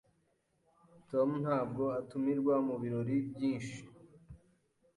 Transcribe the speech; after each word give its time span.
Tom 1.09 1.29
ntabwo 1.43 1.83
atumirwa 1.99 2.53
mubirori 2.67 3.15
byinshi. 3.29 3.79